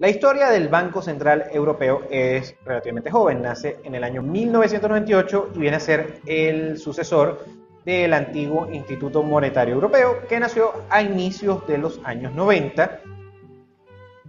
[0.00, 5.58] La historia del Banco Central Europeo es relativamente joven, nace en el año 1998 y
[5.58, 7.44] viene a ser el sucesor
[7.84, 12.98] del antiguo Instituto Monetario Europeo, que nació a inicios de los años 90,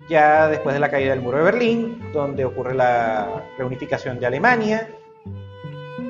[0.09, 4.89] ya después de la caída del muro de Berlín, donde ocurre la reunificación de Alemania,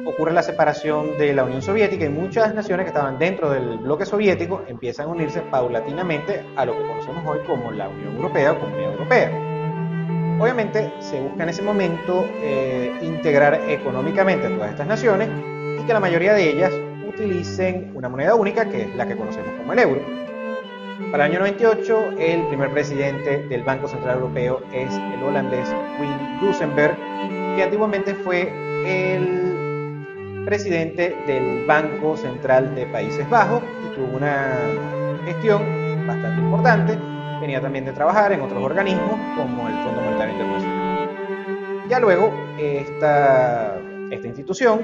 [0.07, 4.07] ocurre la separación de la Unión Soviética y muchas naciones que estaban dentro del bloque
[4.07, 8.59] soviético empiezan a unirse paulatinamente a lo que conocemos hoy como la Unión Europea o
[8.59, 9.50] Comunidad Europea.
[10.41, 15.29] Obviamente se busca en ese momento eh, integrar económicamente a todas estas naciones
[15.79, 16.73] y que la mayoría de ellas
[17.07, 20.01] utilicen una moneda única que es la que conocemos como el euro.
[21.11, 25.69] Para el año 98, el primer presidente del Banco Central Europeo es el holandés
[25.99, 26.95] Wim Duesenberg,
[27.55, 28.51] que antiguamente fue
[28.83, 34.57] el presidente del Banco Central de Países Bajos y tuvo una
[35.23, 35.61] gestión
[36.07, 37.10] bastante importante.
[37.41, 41.09] Venía también de trabajar en otros organismos como el Fondo Monetario Internacional.
[41.89, 43.77] Ya luego, esta,
[44.11, 44.79] esta institución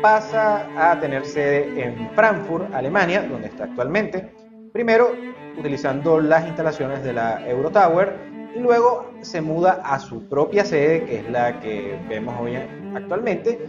[0.00, 4.32] pasa a tener sede en Frankfurt, Alemania, donde está actualmente.
[4.72, 5.12] Primero,
[5.58, 8.16] utilizando las instalaciones de la Eurotower
[8.56, 12.56] y luego se muda a su propia sede, que es la que vemos hoy
[12.96, 13.60] actualmente,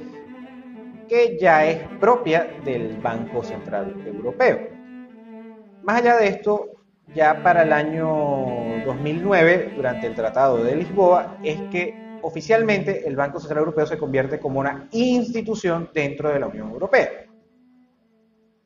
[1.10, 4.60] que ya es propia del Banco Central Europeo.
[5.84, 6.73] Más allá de esto,
[7.14, 13.40] ya para el año 2009, durante el Tratado de Lisboa, es que oficialmente el Banco
[13.40, 17.10] Central Europeo se convierte como una institución dentro de la Unión Europea.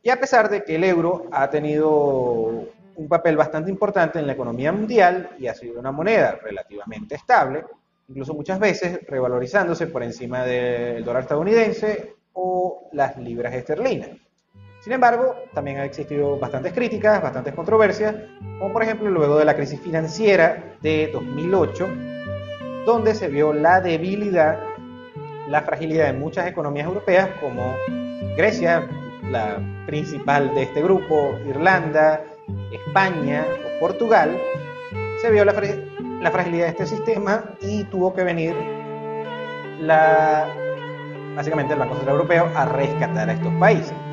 [0.03, 4.33] Y a pesar de que el euro ha tenido un papel bastante importante en la
[4.33, 7.65] economía mundial y ha sido una moneda relativamente estable,
[8.07, 14.09] incluso muchas veces revalorizándose por encima del dólar estadounidense o las libras esterlinas.
[14.87, 18.15] Sin embargo, también ha existido bastantes críticas, bastantes controversias,
[18.57, 21.89] como por ejemplo luego de la crisis financiera de 2008,
[22.85, 24.57] donde se vio la debilidad,
[25.49, 27.75] la fragilidad de muchas economías europeas como
[28.37, 28.87] Grecia,
[29.29, 32.23] la principal de este grupo, Irlanda,
[32.71, 34.39] España o Portugal,
[35.21, 38.55] se vio la, fragilidad de este sistema y tuvo que venir
[39.81, 40.47] la,
[41.35, 44.06] básicamente el Banco Central Europeo a rescatar a estos países.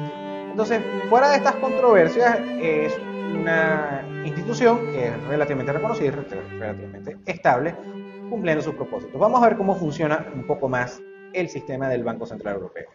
[0.54, 2.96] Entonces, fuera de estas controversias, es
[3.34, 7.74] una institución que es relativamente reconocida, relativamente estable,
[8.30, 9.18] cumpliendo sus propósitos.
[9.18, 12.86] Vamos a ver cómo funciona un poco más el sistema del Banco Central Europeo.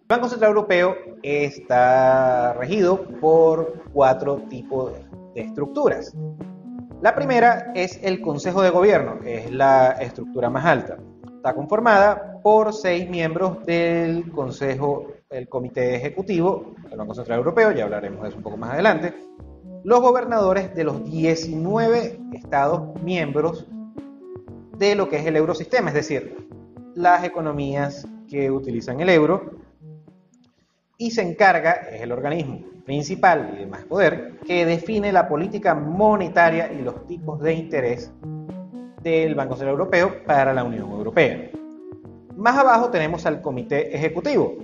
[0.00, 4.94] El Banco Central Europeo está regido por cuatro tipos
[5.36, 6.16] de estructuras.
[7.00, 10.96] La primera es el Consejo de Gobierno, que es la estructura más alta.
[11.36, 17.84] Está conformada por seis miembros del Consejo, el Comité Ejecutivo del Banco Central Europeo, ya
[17.84, 19.14] hablaremos de eso un poco más adelante,
[19.82, 23.66] los gobernadores de los 19 estados miembros
[24.78, 26.48] de lo que es el eurosistema, es decir,
[26.94, 29.50] las economías que utilizan el euro,
[30.96, 35.74] y se encarga, es el organismo principal y de más poder, que define la política
[35.74, 38.12] monetaria y los tipos de interés
[39.02, 41.50] del Banco Central Europeo para la Unión Europea.
[42.36, 44.56] Más abajo tenemos al Comité Ejecutivo.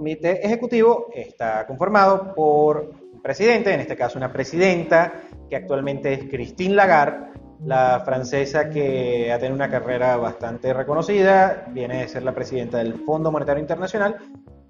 [0.00, 5.12] Comité Ejecutivo está conformado por un presidente, en este caso una presidenta,
[5.46, 12.00] que actualmente es Christine Lagarde, la francesa que ha tenido una carrera bastante reconocida, viene
[12.00, 14.16] de ser la presidenta del Fondo Monetario Internacional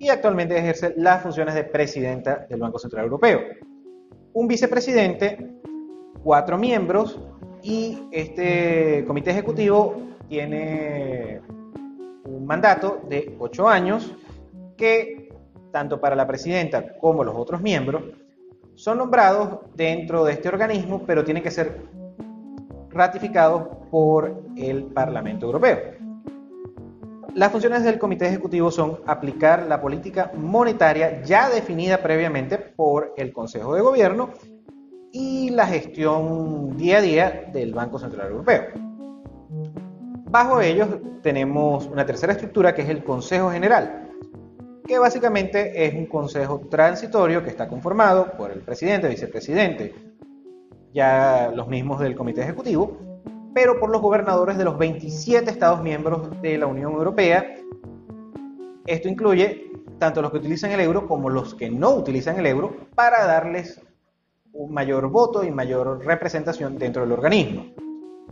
[0.01, 3.39] y actualmente ejerce las funciones de presidenta del Banco Central Europeo.
[4.33, 5.39] Un vicepresidente,
[6.25, 7.21] cuatro miembros
[7.63, 9.95] y este comité ejecutivo
[10.29, 11.41] tiene
[12.25, 14.13] un mandato de ocho años
[14.81, 15.20] que
[15.71, 18.05] tanto para la presidenta como los otros miembros
[18.75, 21.83] son nombrados dentro de este organismo, pero tienen que ser
[22.91, 25.79] ratificados por el Parlamento Europeo.
[27.35, 33.33] Las funciones del Comité Ejecutivo son aplicar la política monetaria ya definida previamente por el
[33.33, 34.31] Consejo de Gobierno
[35.13, 38.63] y la gestión día a día del Banco Central Europeo.
[40.29, 40.89] Bajo ellos
[41.23, 44.10] tenemos una tercera estructura que es el Consejo General,
[44.91, 49.95] que básicamente es un consejo transitorio que está conformado por el presidente, vicepresidente,
[50.93, 52.99] ya los mismos del Comité Ejecutivo,
[53.55, 57.55] pero por los gobernadores de los 27 Estados miembros de la Unión Europea.
[58.85, 59.71] Esto incluye
[60.01, 63.81] tanto los que utilizan el euro como los que no utilizan el euro para darles
[64.53, 67.67] un mayor voto y mayor representación dentro del organismo.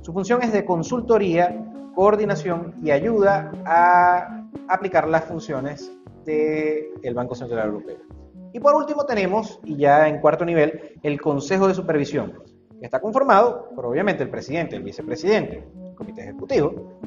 [0.02, 1.56] Su función es de consultoría,
[1.94, 5.92] coordinación y ayuda a aplicar las funciones
[6.28, 7.98] del Banco Central Europeo.
[8.52, 12.42] Y por último tenemos, y ya en cuarto nivel, el Consejo de Supervisión,
[12.78, 15.64] que está conformado por obviamente el presidente, el vicepresidente,
[15.96, 17.00] comité ejecutivo,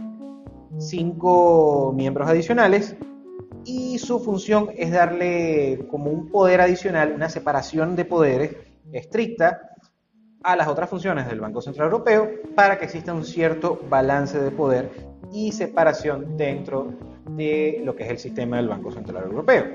[0.78, 2.96] cinco miembros adicionales
[3.66, 8.56] y su función es darle como un poder adicional, una separación de poderes
[8.92, 9.62] estricta
[10.44, 14.52] a las otras funciones del Banco Central Europeo para que exista un cierto balance de
[14.52, 16.94] poder y separación dentro
[17.30, 19.66] de lo que es el sistema del Banco Central Europeo.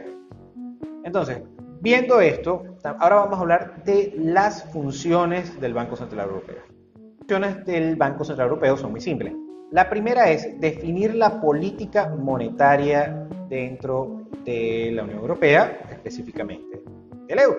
[1.05, 1.43] Entonces,
[1.81, 2.65] viendo esto,
[2.99, 6.59] ahora vamos a hablar de las funciones del Banco Central Europeo.
[6.95, 9.33] Las funciones del Banco Central Europeo son muy simples.
[9.73, 16.83] La primera es definir la política monetaria dentro de la Unión Europea, específicamente
[17.27, 17.59] del euro.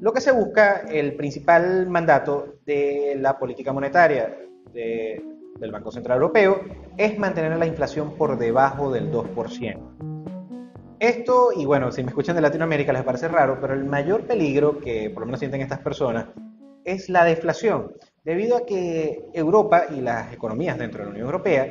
[0.00, 4.36] Lo que se busca, el principal mandato de la política monetaria
[5.58, 6.60] del Banco Central Europeo
[6.96, 10.18] es mantener la inflación por debajo del 2%.
[11.00, 14.78] Esto, y bueno, si me escuchan de Latinoamérica les parece raro, pero el mayor peligro
[14.78, 16.26] que por lo menos sienten estas personas
[16.84, 17.92] es la deflación
[18.24, 21.70] debido a que Europa y las economías dentro de la Unión Europea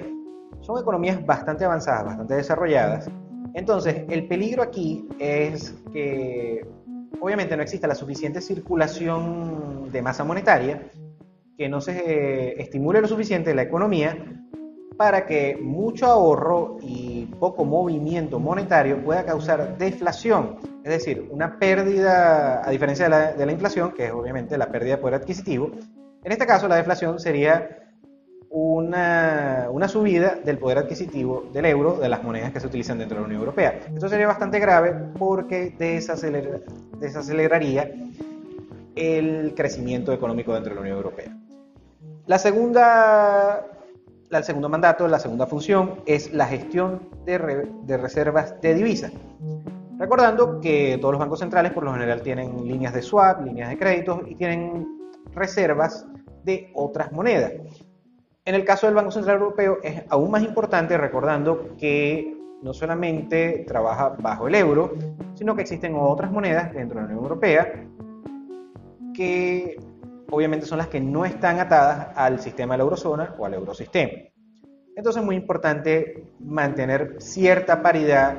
[0.62, 3.10] son economías bastante avanzadas, bastante desarrolladas.
[3.54, 6.66] Entonces, el peligro aquí es que
[7.20, 10.90] obviamente no exista la suficiente circulación de masa monetaria,
[11.58, 14.18] que no se estimule lo suficiente la economía
[14.98, 22.68] para que mucho ahorro y poco movimiento monetario pueda causar deflación, es decir, una pérdida,
[22.68, 25.72] a diferencia de la inflación, que es obviamente la pérdida de poder adquisitivo,
[26.28, 27.88] en este caso, la deflación sería
[28.50, 33.22] una, subida del poder adquisitivo del euro, de las monedas que se utilizan dentro de
[33.22, 33.80] la Unión Europea.
[33.94, 35.74] Esto sería bastante grave porque
[37.00, 37.92] desaceleraría
[38.96, 41.38] el crecimiento económico dentro de la Unión Europea.
[42.28, 43.66] La segunda,
[44.30, 47.38] el segundo mandato, la segunda función es la gestión de,
[47.98, 49.14] reservas de divisas.
[49.98, 53.78] Recordando que todos los bancos centrales por lo general tienen líneas de swap, líneas de
[53.78, 54.86] créditos y tienen
[55.34, 56.06] reservas
[56.44, 57.54] de otras monedas.
[58.44, 63.64] En el caso del Banco Central Europeo es aún más importante recordando que no solamente
[63.66, 64.96] trabaja bajo el euro,
[65.36, 67.86] sino que existen otras monedas dentro de la Unión Europea
[69.14, 69.78] que
[70.32, 74.12] obviamente son las que no están atadas al sistema de la eurozona o al eurosistema.
[74.96, 78.36] Entonces es muy importante mantener cierta paridad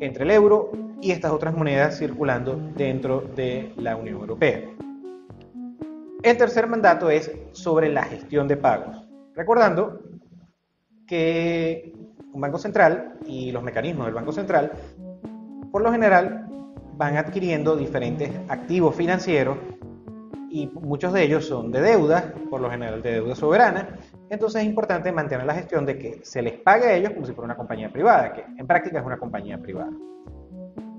[0.00, 0.70] entre el euro
[1.00, 4.60] y estas otras monedas circulando dentro de la Unión Europea.
[6.22, 9.08] El tercer mandato es sobre la gestión de pagos.
[9.34, 10.00] Recordando
[11.06, 11.92] que
[12.32, 14.72] un banco central y los mecanismos del banco central,
[15.70, 16.46] por lo general,
[16.96, 19.56] van adquiriendo diferentes activos financieros
[20.50, 23.98] y muchos de ellos son de deuda, por lo general de deuda soberana.
[24.30, 27.32] Entonces es importante mantener la gestión de que se les pague a ellos como si
[27.32, 29.92] fuera una compañía privada, que en práctica es una compañía privada.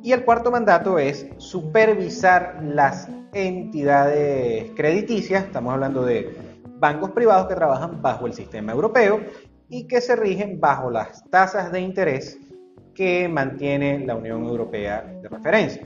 [0.02, 6.36] Y el cuarto mandato es supervisar las entidades crediticias, estamos hablando de
[6.80, 9.20] bancos privados que trabajan bajo el sistema europeo
[9.68, 12.40] y que se rigen bajo las tasas de interés
[12.96, 15.86] que mantiene la Unión Europea de referencia.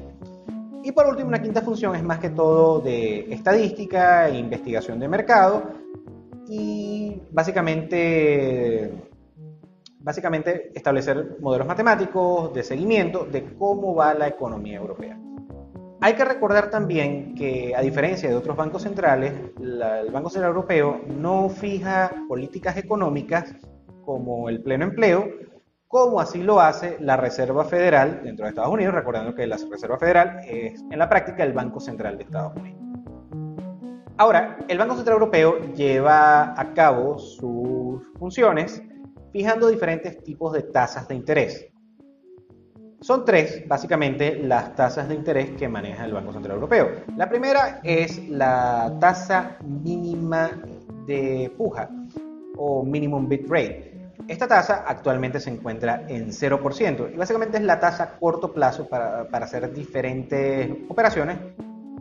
[0.84, 5.08] Y por último, una quinta función es más que todo de estadística e investigación de
[5.08, 5.64] mercado
[6.48, 8.92] y básicamente
[10.00, 15.18] básicamente establecer modelos matemáticos de seguimiento de cómo va la economía europea.
[16.02, 19.32] Hay que recordar también que, a diferencia de otros bancos centrales,
[19.62, 23.56] el Banco Central Europeo no fija políticas económicas
[24.04, 25.30] como el pleno empleo,
[25.94, 30.00] como así lo hace la Reserva Federal dentro de Estados Unidos, recordando que la Reserva
[30.00, 32.82] Federal es en la práctica el Banco Central de Estados Unidos.
[34.18, 38.82] Ahora, el Banco Central Europeo lleva a cabo sus funciones
[39.32, 41.68] fijando diferentes tipos de tasas de interés.
[43.02, 46.90] Son tres, básicamente, las tasas de interés que maneja el Banco Central Europeo.
[47.18, 50.60] La primera es la tasa mínima
[51.06, 51.88] de puja
[52.58, 53.93] o minimum bit rate.
[54.28, 58.88] Esta tasa actualmente se encuentra en 0% y básicamente es la tasa a corto plazo
[58.88, 61.38] para, para hacer diferentes operaciones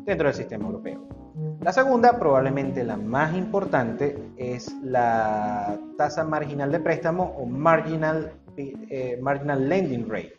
[0.05, 1.23] dentro del sistema europeo.
[1.61, 9.19] La segunda, probablemente la más importante, es la tasa marginal de préstamo o marginal, eh,
[9.21, 10.35] marginal lending rate.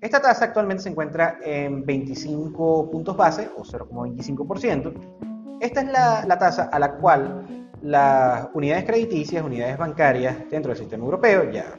[0.00, 5.58] Esta tasa actualmente se encuentra en 25 puntos base o 0,25%.
[5.60, 10.78] Esta es la, la tasa a la cual las unidades crediticias, unidades bancarias dentro del
[10.78, 11.78] sistema europeo, ya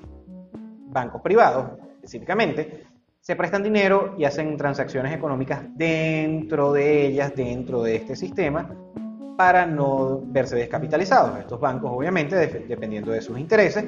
[0.87, 2.83] bancos privados específicamente,
[3.19, 8.75] se prestan dinero y hacen transacciones económicas dentro de ellas, dentro de este sistema,
[9.37, 11.37] para no verse descapitalizados.
[11.39, 12.35] Estos bancos, obviamente,
[12.67, 13.85] dependiendo de sus intereses,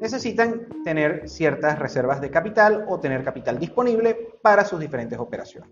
[0.00, 5.70] necesitan tener ciertas reservas de capital o tener capital disponible para sus diferentes operaciones.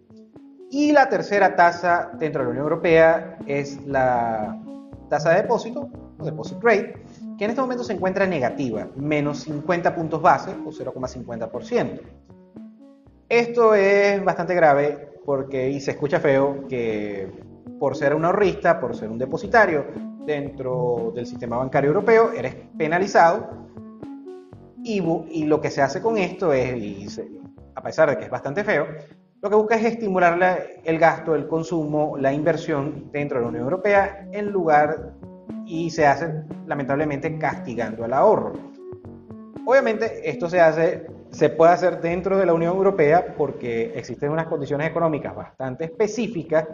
[0.70, 4.58] Y la tercera tasa dentro de la Unión Europea es la
[5.14, 7.04] tasa de depósito, o deposit rate,
[7.38, 12.00] que en este momento se encuentra negativa, menos 50 puntos base o 0,50%.
[13.28, 17.30] Esto es bastante grave porque, y se escucha feo, que
[17.78, 19.86] por ser un ahorrista, por ser un depositario
[20.26, 23.50] dentro del sistema bancario europeo, eres penalizado
[24.82, 27.20] y, y lo que se hace con esto es,
[27.76, 28.86] a pesar de que es bastante feo,
[29.44, 30.38] lo que busca es estimular
[30.84, 35.12] el gasto, el consumo, la inversión dentro de la Unión Europea en lugar
[35.66, 36.32] y se hace
[36.66, 38.54] lamentablemente castigando al ahorro.
[39.66, 44.46] Obviamente esto se hace, se puede hacer dentro de la Unión Europea porque existen unas
[44.46, 46.66] condiciones económicas bastante específicas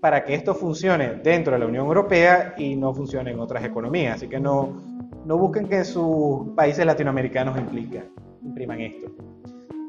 [0.00, 4.16] para que esto funcione dentro de la Unión Europea y no funcione en otras economías.
[4.16, 4.76] Así que no,
[5.24, 8.10] no busquen que sus países latinoamericanos implican,
[8.42, 9.06] impriman esto.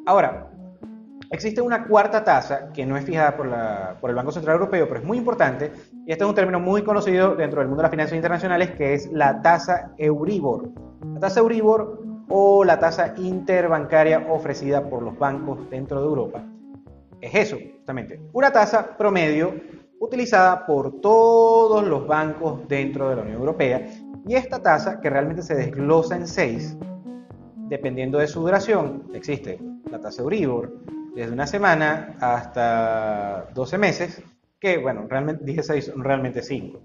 [0.05, 0.51] Ahora,
[1.33, 3.49] Existe una cuarta tasa que no es fijada por,
[3.99, 5.71] por, el Banco Central Europeo, pero es muy importante,
[6.05, 8.93] y este es un término muy conocido dentro del mundo de las finanzas internacionales, que
[8.93, 10.69] es la tasa Euribor.
[11.15, 16.43] La tasa Euribor o la tasa interbancaria ofrecida por los bancos dentro de Europa.
[17.19, 19.55] Es eso, justamente, una tasa promedio
[19.99, 23.87] utilizada por todos los bancos dentro de la Unión Europea,
[24.27, 26.77] y esta tasa, que realmente se desglosa en seis,
[27.69, 29.59] dependiendo de su duración, existe
[29.89, 30.71] la tasa Euribor,
[31.15, 34.23] desde una semana hasta 12 meses,
[34.59, 36.79] que bueno, realmente dije 6, realmente 5.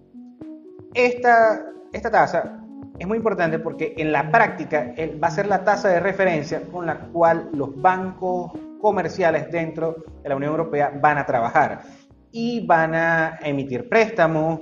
[0.95, 2.61] Esta, esta tasa
[2.99, 4.93] es muy importante porque en la práctica
[5.23, 10.29] va a ser la tasa de referencia con la cual los bancos comerciales dentro de
[10.29, 11.83] la Unión Europea van a trabajar
[12.31, 14.61] y van a emitir préstamos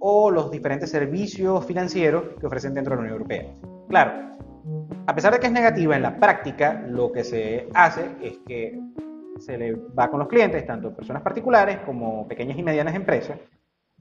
[0.00, 3.46] o los diferentes servicios financieros que ofrecen dentro de la Unión Europea.
[3.88, 4.36] Claro,
[5.06, 8.78] a pesar de que es negativa en la práctica, lo que se hace es que
[9.38, 13.38] se le va con los clientes, tanto personas particulares como pequeñas y medianas empresas,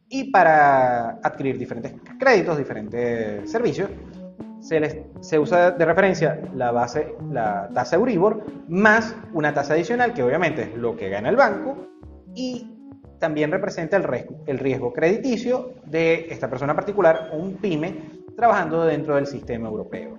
[0.10, 3.90] y para adquirir diferentes créditos, diferentes servicios,
[4.60, 10.14] se, les, se usa de referencia la base, la tasa Euribor, más una tasa adicional,
[10.14, 11.78] que obviamente es lo que gana el banco,
[12.34, 12.74] y
[13.20, 17.96] también representa el riesgo, el riesgo crediticio de esta persona particular o un pyme
[18.36, 20.16] trabajando dentro del sistema europeo.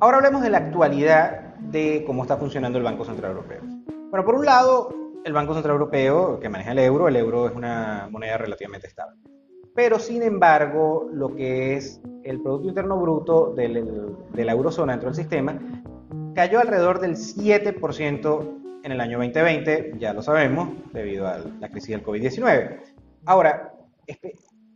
[0.00, 3.60] Ahora hablemos de la actualidad de cómo está funcionando el Banco Central Europeo.
[4.10, 7.54] Bueno, por un lado, el Banco Central Europeo, que maneja el euro, el euro es
[7.54, 9.18] una moneda relativamente estable.
[9.74, 15.16] Pero, sin embargo, lo que es el Producto Interno Bruto de la eurozona dentro del
[15.16, 15.58] sistema
[16.34, 21.90] cayó alrededor del 7% en el año 2020, ya lo sabemos, debido a la crisis
[21.90, 22.80] del COVID-19.
[23.24, 23.72] Ahora,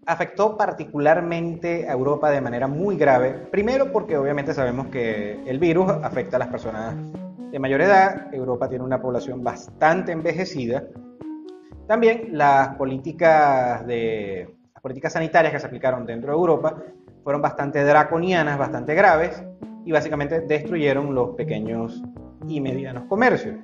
[0.06, 5.90] afectó particularmente a Europa de manera muy grave, primero porque obviamente sabemos que el virus
[5.90, 6.94] afecta a las personas
[7.50, 10.84] de mayor edad, Europa tiene una población bastante envejecida,
[11.86, 16.76] también las políticas, de, las políticas sanitarias que se aplicaron dentro de Europa
[17.22, 19.42] fueron bastante draconianas, bastante graves
[19.84, 22.02] y básicamente destruyeron los pequeños
[22.48, 23.56] y medianos comercios.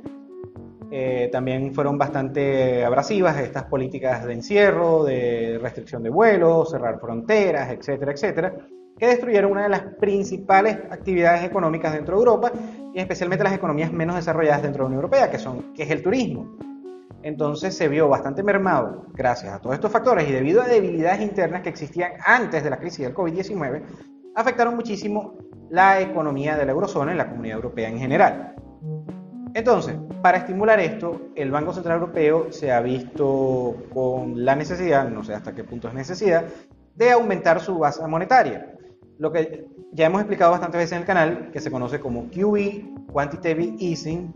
[0.95, 7.71] Eh, también fueron bastante abrasivas estas políticas de encierro, de restricción de vuelos, cerrar fronteras,
[7.71, 8.55] etcétera, etcétera,
[8.99, 12.53] que destruyeron una de las principales actividades económicas dentro de Europa
[12.93, 15.91] y especialmente las economías menos desarrolladas dentro de la Unión Europea, que, son, que es
[15.91, 16.59] el turismo.
[17.23, 21.63] Entonces se vio bastante mermado gracias a todos estos factores y debido a debilidades internas
[21.63, 23.83] que existían antes de la crisis del COVID-19,
[24.35, 25.39] afectaron muchísimo
[25.71, 28.57] la economía de la eurozona y la comunidad europea en general.
[29.55, 35.23] Entonces, para estimular esto, el Banco Central Europeo se ha visto con la necesidad, no
[35.23, 36.45] sé hasta qué punto es necesidad,
[36.95, 38.75] de aumentar su base monetaria.
[39.19, 42.87] Lo que ya hemos explicado bastantes veces en el canal, que se conoce como QE,
[43.13, 44.33] Quantitative Easing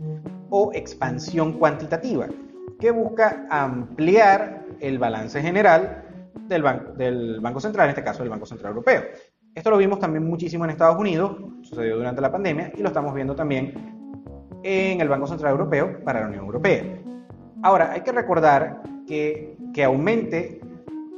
[0.50, 2.28] o expansión cuantitativa,
[2.78, 6.04] que busca ampliar el balance general
[6.46, 9.02] del banco, Central, en este caso del Banco Central Europeo.
[9.54, 13.14] Esto lo vimos también muchísimo en Estados Unidos, sucedió durante la pandemia, y lo estamos
[13.14, 13.95] viendo también
[14.66, 16.82] en el Banco Central Europeo para la Unión Europea.
[17.62, 20.60] Ahora, hay que recordar que, que aumente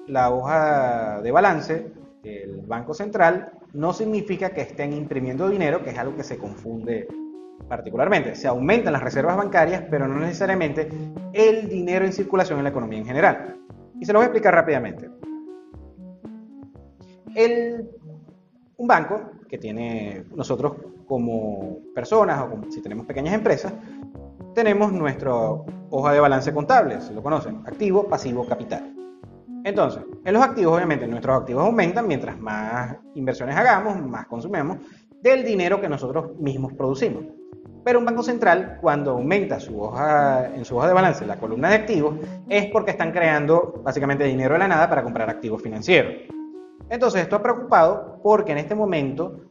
[0.06, 1.90] la hoja de balance
[2.22, 7.08] del Banco Central no significa que estén imprimiendo dinero, que es algo que se confunde
[7.68, 8.34] particularmente.
[8.34, 10.90] Se aumentan las reservas bancarias, pero no necesariamente
[11.32, 13.56] el dinero en circulación en la economía en general.
[13.98, 15.08] Y se lo voy a explicar rápidamente.
[17.34, 17.88] El,
[18.76, 20.74] un banco que tiene nosotros
[21.06, 23.72] como personas o como, si tenemos pequeñas empresas,
[24.54, 25.32] tenemos nuestra
[25.90, 28.94] hoja de balance contable, si lo conocen, activo, pasivo, capital.
[29.64, 34.78] Entonces, en los activos, obviamente, nuestros activos aumentan mientras más inversiones hagamos, más consumimos
[35.22, 37.24] del dinero que nosotros mismos producimos.
[37.84, 41.70] Pero un banco central, cuando aumenta su hoja, en su hoja de balance la columna
[41.70, 42.16] de activos,
[42.48, 46.12] es porque están creando básicamente dinero de la nada para comprar activos financieros.
[46.90, 49.48] Entonces, esto ha preocupado porque en este momento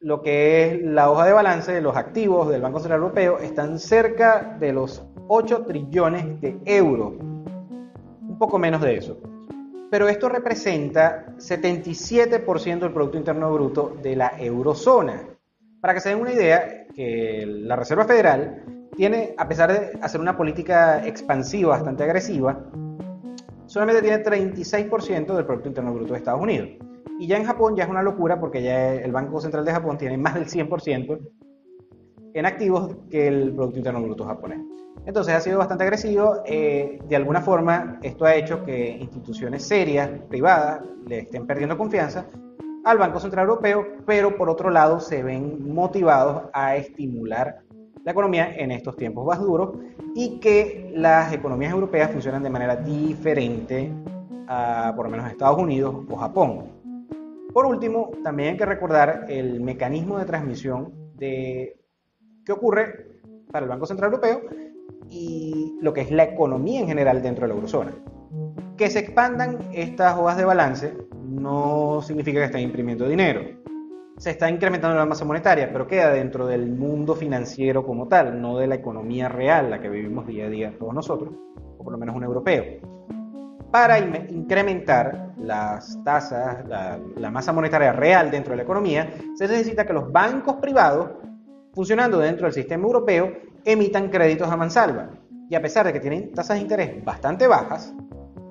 [0.00, 3.78] lo que es la hoja de balance de los activos del Banco Central Europeo están
[3.78, 9.18] cerca de los 8 trillones de euros, un poco menos de eso.
[9.90, 15.22] Pero esto representa 77% del Producto Interno Bruto de la eurozona.
[15.80, 20.20] Para que se den una idea, que la Reserva Federal tiene, a pesar de hacer
[20.20, 22.60] una política expansiva bastante agresiva,
[23.68, 26.70] solamente tiene 36% del Producto Interno Bruto de Estados Unidos.
[27.20, 29.98] Y ya en Japón ya es una locura porque ya el Banco Central de Japón
[29.98, 31.18] tiene más del 100%
[32.34, 34.60] en activos que el Producto Interno Bruto japonés.
[35.04, 36.42] Entonces ha sido bastante agresivo.
[36.46, 42.26] Eh, de alguna forma esto ha hecho que instituciones serias, privadas, le estén perdiendo confianza
[42.84, 47.60] al Banco Central Europeo, pero por otro lado se ven motivados a estimular
[48.08, 49.72] la economía en estos tiempos más duros
[50.14, 53.92] y que las economías europeas funcionan de manera diferente
[54.46, 56.72] a por lo menos Estados Unidos o Japón.
[57.52, 61.78] Por último, también hay que recordar el mecanismo de transmisión de
[62.46, 63.20] qué ocurre
[63.52, 64.40] para el Banco Central Europeo
[65.10, 67.92] y lo que es la economía en general dentro de la eurozona.
[68.78, 70.96] Que se expandan estas hojas de balance
[71.26, 73.42] no significa que estén imprimiendo dinero.
[74.18, 78.58] Se está incrementando la masa monetaria, pero queda dentro del mundo financiero como tal, no
[78.58, 81.32] de la economía real, la que vivimos día a día todos nosotros,
[81.78, 82.64] o por lo menos un europeo.
[83.70, 89.92] Para incrementar las tasas, la, masa monetaria real dentro de la economía, se necesita que
[89.92, 91.10] los bancos privados,
[91.72, 93.30] funcionando dentro del sistema europeo,
[93.64, 95.10] emitan créditos a mansalva.
[95.48, 97.94] Y a pesar de que tienen tasas de interés bastante bajas,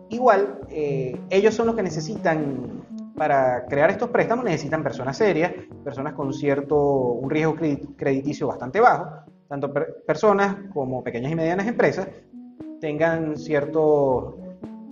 [0.10, 2.86] igual eh, ellos son los que necesitan,
[3.18, 5.52] para crear estos préstamos, necesitan personas serias,
[5.84, 7.56] personas con cierto, un riesgo
[7.98, 9.74] crediticio bastante bajo, tanto
[10.06, 12.08] personas como pequeñas y medianas empresas
[12.80, 14.36] tengan ciertos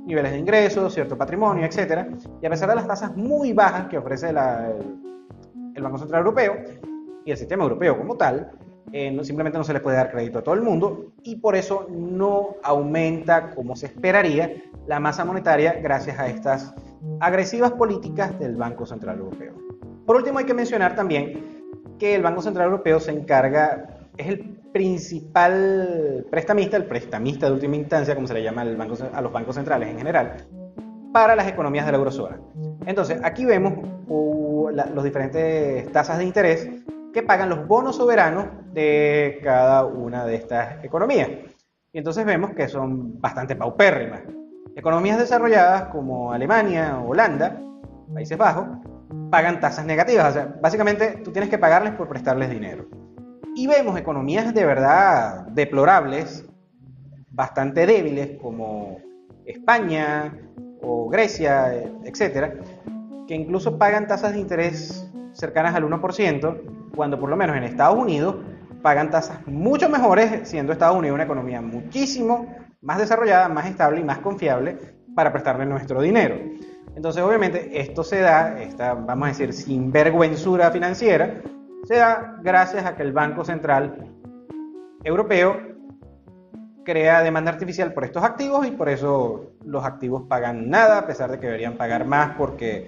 [0.05, 2.07] niveles de ingresos, cierto patrimonio, etc.
[2.41, 4.37] Y a pesar de las tasas muy bajas que ofrece el,
[5.75, 6.55] el Banco Central Europeo
[7.25, 8.51] y el sistema europeo como tal,
[8.91, 11.87] eh, simplemente no se les puede dar crédito a todo el mundo y por eso
[11.89, 16.73] no aumenta como se esperaría la masa monetaria gracias a estas
[17.19, 19.53] agresivas políticas del Banco Central Europeo.
[20.05, 21.65] Por último, hay que mencionar también
[21.99, 27.77] que el Banco Central Europeo se encarga, es el principal prestamista, el prestamista de última
[27.77, 30.35] instancia, como se le llama a los bancos centrales en general,
[31.13, 32.39] para las economías de la eurozona.
[32.85, 33.73] Entonces, aquí vemos
[34.07, 34.69] uh,
[35.01, 36.69] diferentes tasas de interés
[37.13, 41.29] que pagan los bonos soberanos de cada una de estas economías.
[41.93, 44.23] Y entonces vemos que son bastante paupérrimas.
[44.75, 47.61] Economías desarrolladas como Alemania, Holanda,
[48.13, 48.67] Países Bajos,
[49.31, 50.31] pagan tasas negativas.
[50.31, 52.85] O sea, básicamente tú tienes que pagarles por prestarles dinero.
[53.55, 56.45] Y vemos economías de verdad deplorables,
[57.31, 58.97] bastante débiles, como
[59.45, 60.37] España
[60.81, 62.55] o Grecia, etcétera,
[63.27, 67.97] que incluso pagan tasas de interés cercanas al 1%, cuando por lo menos en Estados
[67.97, 68.35] Unidos
[68.81, 72.45] pagan tasas mucho mejores, siendo Estados Unidos una economía muchísimo
[72.85, 74.77] más desarrollada, más estable y más confiable
[75.15, 76.35] para prestarle nuestro dinero.
[76.95, 81.41] Entonces, obviamente, esto se da, esta, vamos a decir, sinvergüenzura financiera,
[81.83, 84.11] se da gracias a que el Banco Central
[85.03, 85.57] Europeo
[86.85, 91.31] crea demanda artificial por estos activos y por eso los activos pagan nada, a pesar
[91.31, 92.87] de que deberían pagar más porque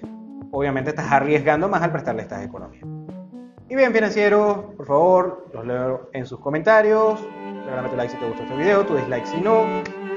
[0.51, 2.86] obviamente estás arriesgando más al prestarle estas economías.
[3.69, 7.19] Y bien, financieros, por favor, los leo en sus comentarios.
[7.67, 9.65] Regálame tu like si te gustó este video, tu dislike si no.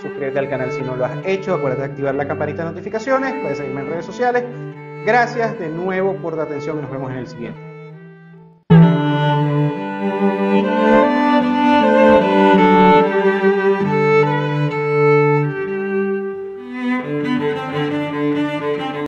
[0.01, 1.55] Suscríbete al canal si no lo has hecho.
[1.55, 3.35] Acuérdate de activar la campanita de notificaciones.
[3.43, 4.45] Puedes seguirme en redes sociales.
[5.05, 7.71] Gracias de nuevo por tu atención y nos vemos en el siguiente.